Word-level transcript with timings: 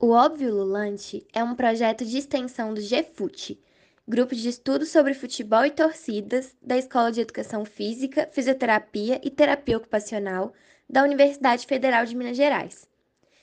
O 0.00 0.10
Óbvio 0.10 0.54
Lulante 0.54 1.26
é 1.32 1.42
um 1.42 1.56
projeto 1.56 2.04
de 2.04 2.18
extensão 2.18 2.72
do 2.72 2.80
GFUT, 2.80 3.60
Grupo 4.06 4.32
de 4.32 4.48
Estudos 4.48 4.90
sobre 4.90 5.12
Futebol 5.12 5.64
e 5.64 5.72
Torcidas 5.72 6.56
da 6.62 6.78
Escola 6.78 7.10
de 7.10 7.20
Educação 7.20 7.64
Física, 7.64 8.28
Fisioterapia 8.30 9.20
e 9.24 9.28
Terapia 9.28 9.76
Ocupacional 9.76 10.52
da 10.88 11.02
Universidade 11.02 11.66
Federal 11.66 12.04
de 12.04 12.14
Minas 12.14 12.36
Gerais. 12.36 12.88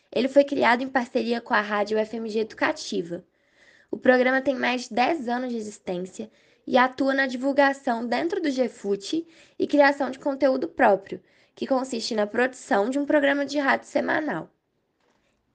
Ele 0.09 0.29
foi 0.29 0.45
criado 0.45 0.81
em 0.81 0.87
parceria 0.87 1.41
com 1.41 1.53
a 1.53 1.59
Rádio 1.59 1.97
FMG 2.05 2.39
Educativa. 2.39 3.21
O 3.91 3.97
programa 3.97 4.41
tem 4.41 4.55
mais 4.55 4.87
de 4.87 4.95
10 4.95 5.27
anos 5.27 5.51
de 5.51 5.57
existência 5.57 6.31
e 6.65 6.77
atua 6.77 7.13
na 7.13 7.27
divulgação 7.27 8.07
dentro 8.07 8.41
do 8.41 8.49
GFUT 8.49 9.27
e 9.59 9.67
criação 9.67 10.09
de 10.09 10.19
conteúdo 10.19 10.69
próprio, 10.69 11.21
que 11.53 11.67
consiste 11.67 12.15
na 12.15 12.25
produção 12.25 12.89
de 12.89 12.97
um 12.97 13.05
programa 13.05 13.45
de 13.45 13.59
rádio 13.59 13.89
semanal. 13.89 14.54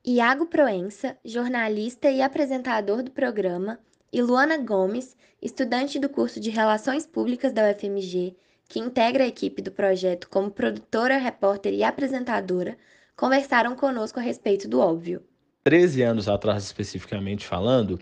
Iago 0.05 0.47
Proença, 0.47 1.19
jornalista 1.23 2.11
e 2.11 2.23
apresentador 2.23 3.03
do 3.03 3.11
programa, 3.11 3.79
e 4.11 4.23
Luana 4.23 4.57
Gomes, 4.57 5.15
estudante 5.43 5.99
do 5.99 6.09
curso 6.09 6.41
de 6.41 6.49
Relações 6.49 7.07
Públicas 7.07 7.53
da 7.53 7.71
UFMG, 7.71 8.35
que 8.67 8.81
integra 8.81 9.25
a 9.25 9.27
equipe 9.27 9.61
do 9.61 9.71
projeto 9.71 10.27
como 10.31 10.51
produtora, 10.51 11.19
repórter 11.19 11.75
e 11.75 11.85
apresentadora, 11.85 12.79
conversaram 13.15 13.77
conosco 13.77 14.19
a 14.19 14.23
respeito 14.23 14.67
do 14.67 14.81
óbvio. 14.81 15.23
13 15.65 16.03
anos 16.03 16.29
atrás, 16.31 16.65
especificamente 16.65 17.47
falando, 17.47 18.01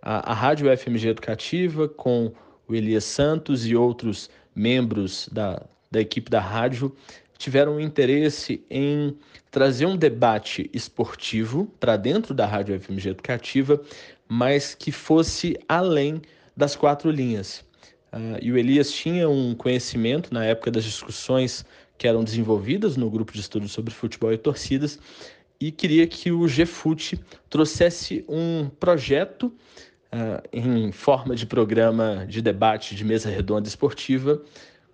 a, 0.00 0.30
a 0.30 0.34
Rádio 0.34 0.72
UFMG 0.72 1.08
Educativa, 1.08 1.88
com 1.88 2.32
o 2.68 2.74
Elias 2.76 3.02
Santos 3.02 3.66
e 3.66 3.74
outros 3.74 4.30
membros 4.54 5.28
da, 5.32 5.66
da 5.90 6.00
equipe 6.00 6.30
da 6.30 6.40
rádio, 6.40 6.94
tiveram 7.40 7.80
interesse 7.80 8.62
em 8.70 9.16
trazer 9.50 9.86
um 9.86 9.96
debate 9.96 10.70
esportivo 10.74 11.72
para 11.80 11.96
dentro 11.96 12.34
da 12.34 12.44
Rádio 12.44 12.78
FMG 12.78 13.08
Educativa, 13.08 13.80
mas 14.28 14.74
que 14.74 14.92
fosse 14.92 15.58
além 15.66 16.20
das 16.54 16.76
quatro 16.76 17.10
linhas. 17.10 17.64
Uh, 18.12 18.36
e 18.42 18.52
o 18.52 18.58
Elias 18.58 18.92
tinha 18.92 19.26
um 19.26 19.54
conhecimento 19.54 20.34
na 20.34 20.44
época 20.44 20.70
das 20.70 20.84
discussões 20.84 21.64
que 21.96 22.06
eram 22.06 22.22
desenvolvidas 22.22 22.98
no 22.98 23.08
grupo 23.08 23.32
de 23.32 23.40
estudos 23.40 23.72
sobre 23.72 23.94
futebol 23.94 24.30
e 24.34 24.36
torcidas 24.36 24.98
e 25.58 25.72
queria 25.72 26.06
que 26.06 26.30
o 26.30 26.46
GFUT 26.46 27.18
trouxesse 27.48 28.22
um 28.28 28.68
projeto 28.68 29.44
uh, 30.12 30.46
em 30.52 30.92
forma 30.92 31.34
de 31.34 31.46
programa 31.46 32.26
de 32.28 32.42
debate 32.42 32.94
de 32.94 33.02
mesa 33.02 33.30
redonda 33.30 33.66
esportiva 33.66 34.42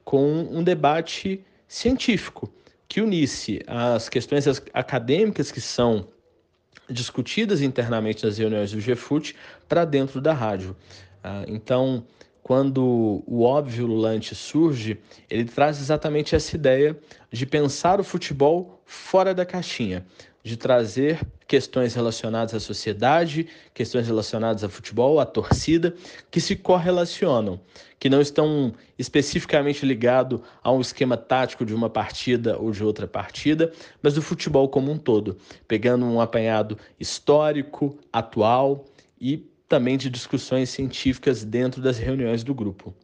com 0.04 0.42
um 0.42 0.62
debate 0.62 1.44
científico 1.66 2.52
que 2.88 3.00
unisse 3.00 3.60
as 3.66 4.08
questões 4.08 4.46
acadêmicas 4.72 5.50
que 5.50 5.60
são 5.60 6.08
discutidas 6.88 7.60
internamente 7.60 8.24
nas 8.24 8.38
reuniões 8.38 8.70
do 8.70 8.78
GFUT 8.78 9.34
para 9.68 9.84
dentro 9.84 10.20
da 10.20 10.32
rádio. 10.32 10.76
Uh, 11.24 11.44
então, 11.48 12.04
quando 12.42 13.24
o 13.26 13.42
óbvio 13.42 13.86
Lulante 13.86 14.34
surge, 14.34 15.00
ele 15.28 15.44
traz 15.46 15.80
exatamente 15.80 16.36
essa 16.36 16.54
ideia 16.54 16.96
de 17.30 17.44
pensar 17.44 17.98
o 17.98 18.04
futebol 18.04 18.80
fora 18.84 19.34
da 19.34 19.44
caixinha, 19.44 20.06
de 20.44 20.56
trazer 20.56 21.20
questões 21.46 21.94
relacionadas 21.94 22.54
à 22.54 22.60
sociedade, 22.60 23.46
questões 23.72 24.06
relacionadas 24.06 24.64
ao 24.64 24.70
futebol, 24.70 25.20
à 25.20 25.26
torcida, 25.26 25.94
que 26.30 26.40
se 26.40 26.56
correlacionam, 26.56 27.60
que 27.98 28.10
não 28.10 28.20
estão 28.20 28.74
especificamente 28.98 29.86
ligados 29.86 30.40
a 30.62 30.72
um 30.72 30.80
esquema 30.80 31.16
tático 31.16 31.64
de 31.64 31.74
uma 31.74 31.88
partida 31.88 32.58
ou 32.58 32.70
de 32.70 32.82
outra 32.82 33.06
partida, 33.06 33.72
mas 34.02 34.14
do 34.14 34.22
futebol 34.22 34.68
como 34.68 34.90
um 34.90 34.98
todo, 34.98 35.36
pegando 35.68 36.04
um 36.04 36.20
apanhado 36.20 36.78
histórico, 36.98 37.98
atual 38.12 38.84
e 39.20 39.46
também 39.68 39.96
de 39.96 40.10
discussões 40.10 40.70
científicas 40.70 41.44
dentro 41.44 41.80
das 41.80 41.98
reuniões 41.98 42.42
do 42.42 42.54
grupo. 42.54 42.94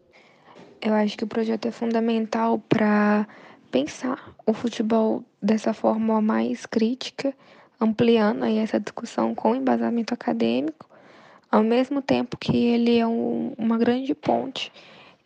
Eu 0.81 0.95
acho 0.95 1.17
que 1.17 1.25
o 1.25 1.29
projeto 1.29 1.67
é 1.67 1.71
fundamental 1.71 2.59
para 2.69 3.27
pensar 3.71 4.35
o 4.45 4.53
futebol 4.53 5.25
dessa 5.41 5.73
forma 5.73 6.21
mais 6.21 6.67
crítica, 6.67 7.33
ampliando 7.81 8.45
aí 8.45 8.59
essa 8.59 8.79
discussão 8.79 9.35
com 9.35 9.55
embasamento 9.55 10.15
acadêmico, 10.15 10.89
ao 11.51 11.63
mesmo 11.63 12.01
tempo 12.01 12.37
que 12.37 12.57
ele 12.57 12.99
é 12.99 13.07
um, 13.07 13.53
uma 13.59 13.77
grande 13.77 14.15
ponte 14.15 14.73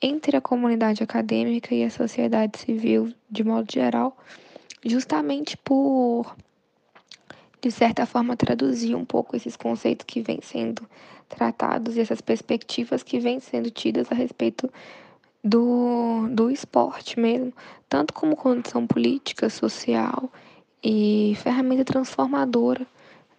entre 0.00 0.36
a 0.36 0.40
comunidade 0.40 1.02
acadêmica 1.02 1.74
e 1.74 1.84
a 1.84 1.90
sociedade 1.90 2.58
civil 2.58 3.12
de 3.30 3.44
modo 3.44 3.70
geral, 3.72 4.16
justamente 4.84 5.56
por 5.56 6.34
de 7.60 7.70
certa 7.70 8.06
forma 8.06 8.36
traduzir 8.36 8.94
um 8.94 9.04
pouco 9.04 9.36
esses 9.36 9.56
conceitos 9.56 10.04
que 10.04 10.20
vêm 10.20 10.40
sendo 10.42 10.88
tratados 11.28 11.96
e 11.96 12.00
essas 12.00 12.20
perspectivas 12.20 13.02
que 13.02 13.18
vêm 13.18 13.40
sendo 13.40 13.70
tidas 13.70 14.10
a 14.12 14.14
respeito 14.14 14.70
do, 15.42 16.28
do 16.30 16.50
esporte 16.50 17.18
mesmo, 17.18 17.52
tanto 17.88 18.12
como 18.12 18.36
condição 18.36 18.86
política, 18.86 19.48
social 19.48 20.30
e 20.88 21.34
ferramenta 21.34 21.84
transformadora, 21.84 22.86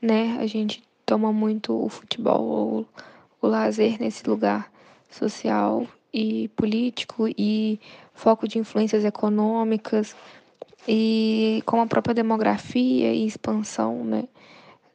né? 0.01 0.37
A 0.41 0.45
gente 0.45 0.83
toma 1.05 1.31
muito 1.31 1.85
o 1.85 1.87
futebol, 1.87 2.85
o, 3.41 3.47
o 3.47 3.47
lazer 3.47 3.97
nesse 4.01 4.29
lugar 4.29 4.69
social 5.09 5.87
e 6.13 6.49
político 6.49 7.25
e 7.37 7.79
foco 8.13 8.49
de 8.49 8.59
influências 8.59 9.05
econômicas 9.05 10.13
e 10.85 11.63
com 11.65 11.79
a 11.79 11.87
própria 11.87 12.13
demografia 12.13 13.13
e 13.13 13.25
expansão, 13.25 14.03
né, 14.03 14.27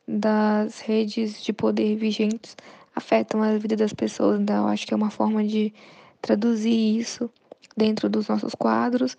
das 0.06 0.80
redes 0.80 1.42
de 1.42 1.54
poder 1.54 1.96
vigentes 1.96 2.54
afetam 2.94 3.42
a 3.42 3.56
vida 3.56 3.76
das 3.76 3.94
pessoas. 3.94 4.38
Então, 4.38 4.68
acho 4.68 4.86
que 4.86 4.92
é 4.92 4.96
uma 4.96 5.10
forma 5.10 5.42
de 5.42 5.72
traduzir 6.20 6.98
isso 6.98 7.30
dentro 7.74 8.10
dos 8.10 8.28
nossos 8.28 8.54
quadros, 8.54 9.16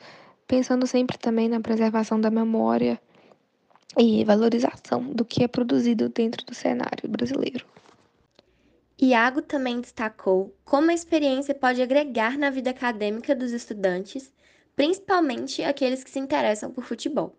pensando 0.48 0.86
sempre 0.86 1.18
também 1.18 1.50
na 1.50 1.60
preservação 1.60 2.22
da 2.22 2.30
memória 2.30 3.02
e 3.98 4.24
valorização 4.24 5.04
do 5.04 5.24
que 5.24 5.44
é 5.44 5.48
produzido 5.48 6.10
dentro 6.10 6.46
do 6.46 6.54
cenário 6.54 7.08
brasileiro. 7.08 7.66
Iago 9.02 9.42
também 9.42 9.82
destacou 9.82 10.56
como 10.64 10.92
a 10.92 10.94
experiência 10.94 11.54
pode 11.54 11.82
agregar 11.82 12.38
na 12.38 12.50
vida 12.50 12.70
acadêmica 12.70 13.36
dos 13.36 13.52
estudantes, 13.52 14.32
principalmente 14.76 15.64
aqueles 15.64 16.04
que 16.04 16.10
se 16.10 16.20
interessam 16.20 16.72
por 16.72 16.86
futebol. 16.86 17.36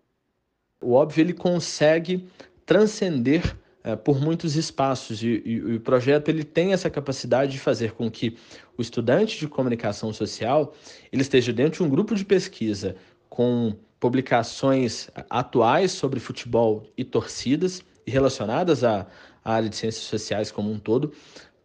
O 0.83 0.93
óbvio 0.93 1.23
ele 1.23 1.33
consegue 1.33 2.29
transcender 2.67 3.57
é, 3.83 3.95
por 3.97 4.21
muitos 4.21 4.57
espaços 4.57 5.23
e, 5.23 5.43
e, 5.45 5.53
e, 5.53 5.77
o 5.77 5.81
projeto 5.81 6.29
ele 6.29 6.45
tem 6.45 6.73
essa 6.73 6.91
capacidade 6.91 7.53
de 7.53 7.59
fazer 7.59 7.93
com 7.93 8.11
que 8.11 8.37
o 8.77 8.83
estudante 8.83 9.39
de 9.39 9.47
comunicação 9.47 10.13
social 10.13 10.75
ele 11.13 11.23
esteja 11.23 11.53
dentro 11.53 11.79
de 11.79 11.83
um 11.83 11.91
grupo 11.91 12.15
de 12.15 12.25
pesquisa 12.25 12.97
com 13.29 13.75
publicações 14.05 15.09
atuais 15.31 15.91
sobre 15.91 16.21
futebol 16.21 16.87
e 16.95 17.03
torcidas 17.03 17.83
e 18.07 18.11
relacionadas 18.11 18.85
à, 18.85 19.07
à 19.43 19.55
área 19.55 19.67
de 19.67 19.77
ciências 19.77 20.05
sociais 20.05 20.53
como 20.53 20.71
um 20.71 20.79
todo 20.79 21.11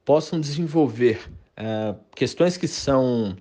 possam 0.06 0.40
desenvolver 0.40 1.20
é, 1.58 1.94
questões 2.16 2.56
que 2.56 2.66
são 2.66 3.36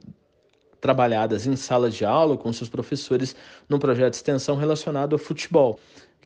trabalhadas 0.80 1.46
em 1.46 1.54
sala 1.54 1.88
de 1.88 2.04
aula 2.04 2.36
com 2.36 2.52
seus 2.52 2.68
professores 2.68 3.36
num 3.68 3.78
projeto 3.78 4.14
de 4.14 4.16
extensão 4.16 4.56
relacionado 4.56 5.12
ao 5.12 5.18
futebol 5.20 5.78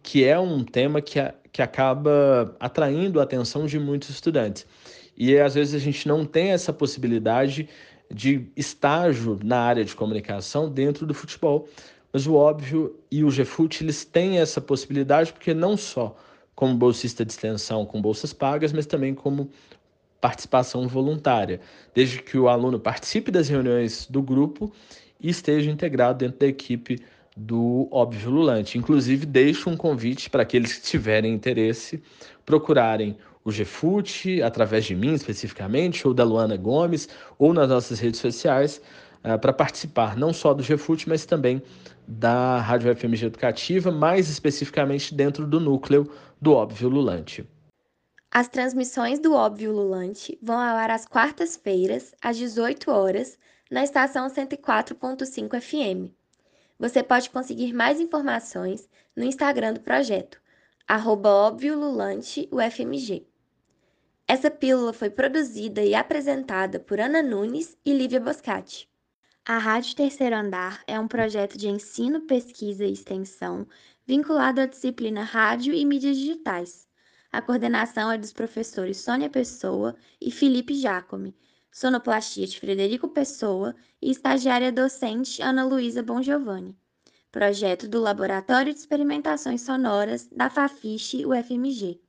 que 0.02 0.24
é 0.24 0.40
um 0.40 0.64
tema 0.64 1.02
que, 1.02 1.20
a, 1.20 1.34
que 1.52 1.60
acaba 1.60 2.56
atraindo 2.58 3.20
a 3.20 3.24
atenção 3.24 3.66
de 3.66 3.78
muitos 3.78 4.08
estudantes. 4.08 4.66
E 5.14 5.38
às 5.38 5.56
vezes 5.56 5.74
a 5.74 5.78
gente 5.78 6.08
não 6.08 6.24
tem 6.24 6.52
essa 6.52 6.72
possibilidade 6.72 7.68
de 8.10 8.50
estágio 8.56 9.38
na 9.44 9.60
área 9.60 9.84
de 9.84 9.94
comunicação 9.94 10.70
dentro 10.70 11.06
do 11.06 11.12
futebol. 11.12 11.68
Mas 12.12 12.26
o 12.26 12.34
óbvio 12.34 12.94
e 13.10 13.24
o 13.24 13.28
GFUT, 13.28 13.82
eles 13.82 14.04
têm 14.04 14.38
essa 14.38 14.60
possibilidade 14.60 15.32
porque 15.32 15.54
não 15.54 15.76
só 15.76 16.16
como 16.54 16.74
bolsista 16.74 17.24
de 17.24 17.32
extensão 17.32 17.86
com 17.86 18.00
bolsas 18.00 18.32
pagas, 18.32 18.72
mas 18.72 18.86
também 18.86 19.14
como 19.14 19.50
participação 20.20 20.86
voluntária, 20.86 21.60
desde 21.94 22.22
que 22.22 22.38
o 22.38 22.48
aluno 22.48 22.78
participe 22.78 23.30
das 23.30 23.48
reuniões 23.48 24.06
do 24.06 24.22
grupo 24.22 24.70
e 25.20 25.30
esteja 25.30 25.70
integrado 25.70 26.18
dentro 26.18 26.38
da 26.40 26.46
equipe 26.46 27.00
do 27.36 27.88
Óbvio 27.90 28.30
Lulante. 28.30 28.78
Inclusive, 28.78 29.24
deixo 29.24 29.70
um 29.70 29.76
convite 29.76 30.28
para 30.28 30.42
aqueles 30.42 30.74
que 30.74 30.82
tiverem 30.82 31.32
interesse 31.32 32.02
procurarem 32.44 33.16
o 33.44 33.50
GFUT, 33.50 34.42
através 34.42 34.84
de 34.84 34.94
mim 34.94 35.14
especificamente, 35.14 36.06
ou 36.06 36.14
da 36.14 36.22
Luana 36.22 36.56
Gomes, 36.56 37.08
ou 37.38 37.52
nas 37.52 37.68
nossas 37.68 37.98
redes 37.98 38.20
sociais, 38.20 38.80
uh, 39.24 39.38
para 39.38 39.52
participar 39.52 40.16
não 40.16 40.32
só 40.32 40.52
do 40.54 40.62
GFUT, 40.62 41.08
mas 41.08 41.24
também 41.26 41.62
da 42.06 42.58
Rádio 42.58 42.94
FMG 42.94 43.26
Educativa, 43.26 43.90
mais 43.90 44.28
especificamente 44.28 45.14
dentro 45.14 45.46
do 45.46 45.60
núcleo 45.60 46.10
do 46.40 46.52
Óbvio 46.52 46.88
Lulante. 46.88 47.48
As 48.30 48.48
transmissões 48.48 49.18
do 49.18 49.34
Óbvio 49.34 49.72
Lulante 49.72 50.38
vão 50.42 50.56
ao 50.56 50.76
ar 50.76 50.90
às 50.90 51.06
quartas-feiras, 51.06 52.14
às 52.20 52.36
18 52.36 52.90
horas, 52.90 53.38
na 53.70 53.84
estação 53.84 54.26
104.5 54.26 55.60
FM. 55.60 56.10
Você 56.78 57.02
pode 57.02 57.30
conseguir 57.30 57.72
mais 57.72 58.00
informações 58.00 58.88
no 59.14 59.24
Instagram 59.24 59.74
do 59.74 59.80
projeto, 59.80 60.40
arroba. 60.88 61.54
Essa 64.26 64.50
pílula 64.50 64.92
foi 64.92 65.10
produzida 65.10 65.82
e 65.82 65.94
apresentada 65.94 66.80
por 66.80 66.98
Ana 66.98 67.22
Nunes 67.22 67.76
e 67.84 67.92
Lívia 67.92 68.18
Boscati. 68.18 68.91
A 69.44 69.58
Rádio 69.58 69.96
Terceiro 69.96 70.36
Andar 70.36 70.84
é 70.86 71.00
um 71.00 71.08
projeto 71.08 71.58
de 71.58 71.68
ensino, 71.68 72.20
pesquisa 72.20 72.84
e 72.84 72.92
extensão 72.92 73.66
vinculado 74.06 74.60
à 74.60 74.66
disciplina 74.66 75.24
Rádio 75.24 75.74
e 75.74 75.84
Mídias 75.84 76.16
Digitais. 76.16 76.86
A 77.32 77.42
coordenação 77.42 78.12
é 78.12 78.16
dos 78.16 78.32
professores 78.32 78.98
Sônia 78.98 79.28
Pessoa 79.28 79.96
e 80.20 80.30
Felipe 80.30 80.74
Jacome, 80.74 81.34
sonoplastia 81.72 82.46
de 82.46 82.60
Frederico 82.60 83.08
Pessoa 83.08 83.74
e 84.00 84.12
estagiária 84.12 84.70
docente 84.70 85.42
Ana 85.42 85.64
Luísa 85.64 86.04
Bongiovanni. 86.04 86.78
Projeto 87.32 87.88
do 87.88 88.00
Laboratório 88.00 88.72
de 88.72 88.78
Experimentações 88.78 89.62
Sonoras 89.62 90.28
da 90.30 90.48
Fafiche 90.50 91.26
UFMG. 91.26 92.00